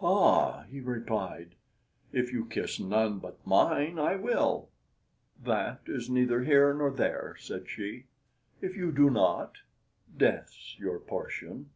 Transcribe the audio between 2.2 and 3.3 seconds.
you kiss none